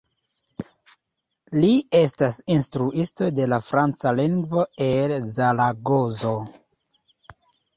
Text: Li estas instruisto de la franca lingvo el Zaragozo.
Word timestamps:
Li 1.57 1.69
estas 1.99 2.37
instruisto 2.55 3.29
de 3.41 3.47
la 3.53 3.59
franca 3.67 4.15
lingvo 4.21 4.65
el 4.87 5.15
Zaragozo. 5.37 6.35